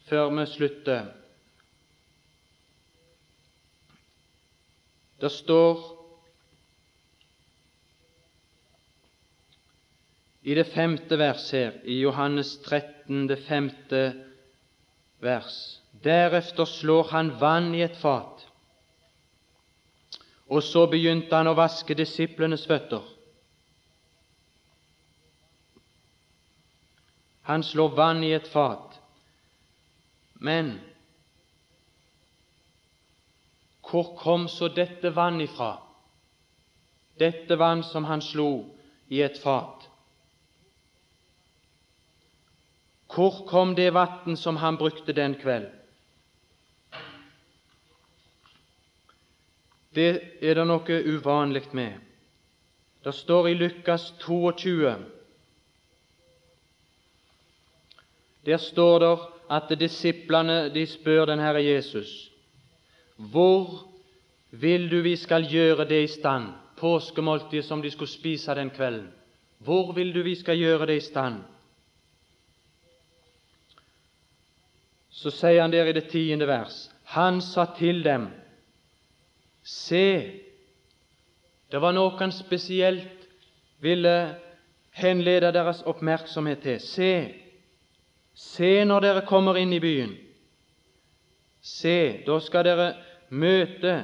[0.10, 1.06] før vi slutter.
[5.22, 5.86] Det står
[10.44, 14.02] i det femte vers her, i Johannes 13, det femte
[15.24, 18.44] vers Deretter slår han vann i et fat,
[20.48, 23.04] og så begynte han å vaske disiplenes føtter.
[27.50, 29.00] Han slår vann i et fat.
[30.34, 30.80] Men
[33.82, 35.72] hvor kom så dette vann ifra?
[37.18, 38.52] Dette vann som han slo
[39.08, 39.90] i et fat.
[43.10, 45.72] Hvor kom det vann som han brukte den kveld?
[49.98, 51.98] Det er det noe uvanlig med.
[53.02, 55.00] Det står i Lukas 22
[58.46, 59.18] Der står det
[59.50, 62.30] at disiplene de spør den Herre Jesus
[63.20, 63.90] hvor
[64.52, 69.10] vil du vi skal gjøre det i stand, påskemåltidet som de skulle spise den kvelden?
[69.58, 71.42] Hvor vil du vi skal gjøre det i stand?
[75.12, 78.30] Så sier han der i det tiende vers Han sa til dem
[79.64, 80.32] Se,
[81.72, 83.28] det var noe han spesielt
[83.84, 84.36] ville
[84.96, 86.80] henlede deres oppmerksomhet til.
[86.80, 87.12] Se,
[88.40, 90.14] se når dere kommer inn i byen.
[91.60, 92.88] Se, da skal dere
[93.36, 93.98] møte,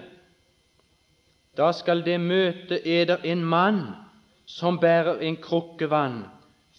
[1.55, 3.81] da skal det møte eder en mann
[4.45, 6.25] som bærer en krukke vann.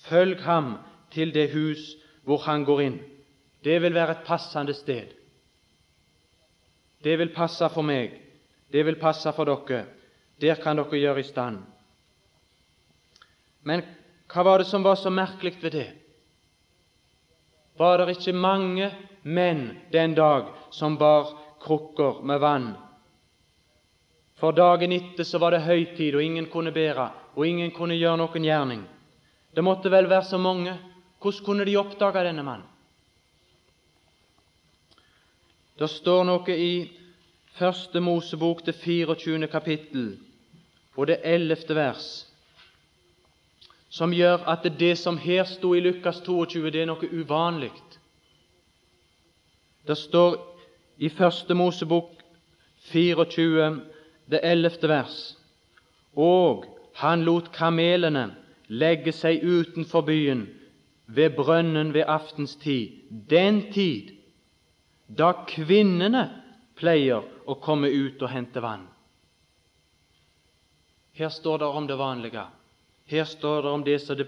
[0.04, 0.76] Følg ham
[1.10, 1.94] til det hus
[2.28, 2.98] hvor han går inn.
[3.64, 5.08] Det vil være et passende sted.
[7.02, 8.12] Det vil passe for meg,
[8.72, 9.86] det vil passe for dere.
[10.40, 11.62] Der kan dere gjøre i stand.
[13.64, 13.82] Men
[14.28, 15.88] hva var det som var så merkelig ved det?
[17.76, 18.90] Var det ikke mange
[19.22, 22.74] menn den dag som bar krukker med vann.
[24.36, 28.20] For dagen etter så var det høytid, og ingen kunne bære, og ingen kunne gjøre
[28.20, 28.84] noen gjerning.
[29.54, 30.76] Det måtte vel være så mange.
[31.20, 32.68] Hvordan kunne de oppdage denne mannen?
[35.76, 36.72] Det står noe i
[37.56, 39.48] Første Mosebok, det 24.
[39.48, 40.18] kapittel,
[40.96, 41.74] og det 11.
[41.76, 42.26] vers,
[43.88, 47.72] som gjør at det som her sto i Lukas 22, det er noe uvanlig.
[49.86, 50.38] Det står
[50.98, 52.10] i Første Mosebok
[52.90, 53.68] 24,
[54.30, 55.16] det ellevte vers.
[56.16, 56.64] Og
[56.98, 58.30] han lot kamelene
[58.68, 60.46] legge seg utenfor byen,
[61.06, 62.96] ved brønnen ved aftenstid,
[63.30, 64.10] den tid
[65.06, 66.24] da kvinnene
[66.74, 68.88] pleier å komme ut og hente vann.
[71.14, 72.42] Her står det om det vanlige.
[73.06, 74.26] Her står det om det som de,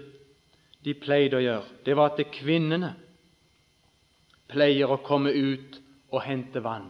[0.83, 1.65] de pleide å gjøre.
[1.85, 2.93] Det var at kvinnene
[4.49, 6.89] pleier å komme ut og hente vann.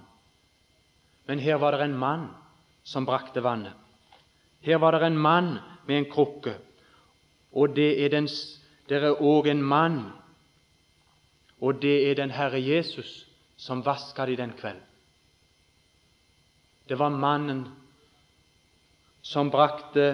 [1.28, 2.30] Men her var det en mann
[2.84, 3.74] som brakte vannet.
[4.66, 6.56] Her var det en mann med en krukke,
[7.52, 8.28] og det er, den,
[8.90, 10.00] der er òg en mann,
[11.60, 13.26] og det er den Herre Jesus,
[13.58, 14.80] som vaska de den kveld.
[16.90, 17.66] Det var mannen
[19.22, 20.06] som brakte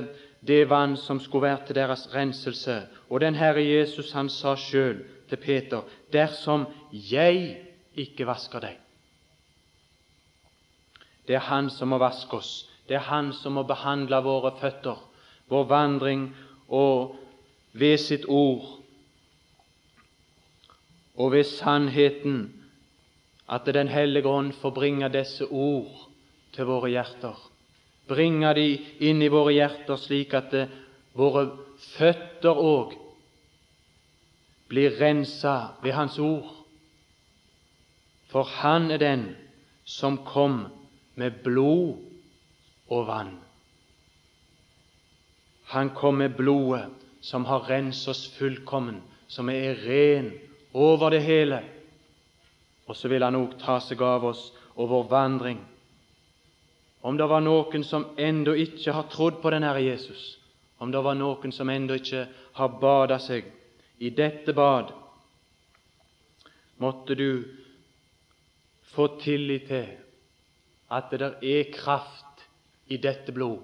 [0.47, 2.81] det vann som skulle være til deres renselse.
[3.09, 5.81] Og den Herre Jesus han sa sjøl til Peter,
[6.13, 7.57] dersom jeg
[7.95, 8.79] ikke vasker deg,
[11.27, 12.69] det er Han som må vaske oss.
[12.87, 14.99] Det er Han som må behandle våre føtter,
[15.49, 16.27] vår vandring,
[16.69, 17.15] og
[17.73, 18.75] ved sitt ord
[21.15, 22.53] og ved sannheten
[23.49, 26.09] at Den hellige ånd får bringe disse ord
[26.53, 27.35] til våre hjerter.
[28.07, 28.67] Bringe de
[28.99, 30.67] inn i våre hjerter, slik at det,
[31.15, 31.47] våre
[31.95, 32.93] føtter òg
[34.69, 36.51] blir rensa ved Hans ord.
[38.31, 39.25] For Han er den
[39.85, 40.65] som kom
[41.15, 42.01] med blod
[42.91, 43.35] og vann.
[45.71, 46.89] Han kom med blodet
[47.21, 50.33] som har renset oss fullkommen, som er ren
[50.73, 51.63] over det hele.
[52.85, 55.61] Og så vil Han òg ta seg av oss og vår vandring.
[57.05, 60.39] Om det var noen som ennå ikke har trodd på den Herre Jesus,
[60.81, 62.23] om det var noen som ennå ikke
[62.57, 63.45] har bada seg
[64.01, 64.89] i dette bad,
[66.81, 67.45] måtte du
[68.95, 69.91] få tillit til
[70.97, 72.41] at det der er kraft
[72.89, 73.61] i dette blod,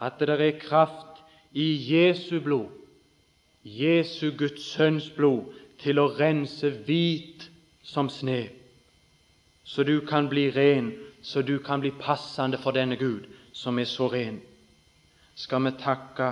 [0.00, 1.20] at det der er kraft
[1.52, 2.70] i Jesu blod,
[3.64, 7.44] Jesu Guds Sønns blod, til å rense hvit
[7.84, 8.48] som sne,
[9.64, 10.90] så du kan bli ren,
[11.28, 14.38] så du kan bli passende for denne Gud som er så ren.
[15.34, 16.28] Skal vi takke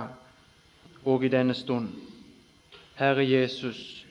[1.05, 1.91] òg i denne stund.
[2.97, 4.05] Herre Jesus,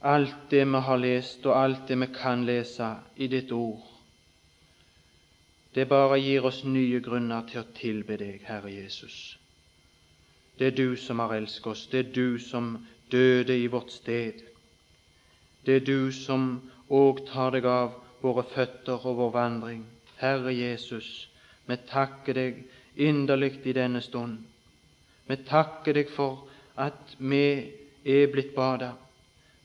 [0.00, 3.84] alt det vi har lest, og alt det vi kan lese i ditt ord,
[5.74, 9.36] det bare gir oss nye grunner til å tilbe deg, Herre Jesus.
[10.56, 12.78] Det er du som har elsket oss, det er du som
[13.12, 14.55] døde i vårt sted.
[15.66, 19.82] Det er du som òg tar deg av våre føtter og vår vandring.
[20.20, 21.28] Herre Jesus,
[21.66, 22.60] vi takker deg
[22.96, 24.38] inderlig i denne stund.
[25.26, 26.46] Vi takker deg for
[26.78, 27.42] at vi
[28.06, 28.92] er blitt bada.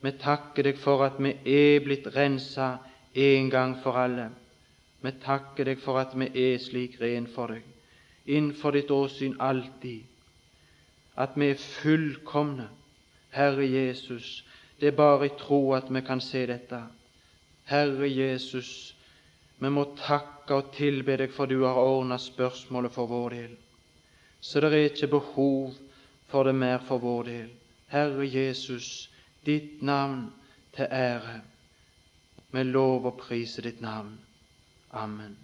[0.02, 2.74] Vi takker deg for at vi er blitt rensa
[3.14, 4.32] en gang for alle.
[5.02, 7.62] Vi takker deg for at vi er slik ren for deg,
[8.26, 10.02] innenfor ditt åsyn alltid
[11.16, 12.68] at vi er fullkomne.
[13.32, 14.44] Herre Jesus,
[14.82, 16.78] det er bare i tro at vi kan se dette.
[17.70, 18.96] Herre Jesus,
[19.58, 23.52] vi må takke og tilbe deg for du har ordna spørsmålet for vår del.
[24.40, 25.76] Så det er ikke behov
[26.32, 27.54] for det mer for vår del.
[27.94, 29.06] Herre Jesus,
[29.46, 30.32] ditt navn
[30.74, 31.38] til ære.
[32.50, 34.18] Vi lover og priser ditt navn.
[34.90, 35.38] Amen.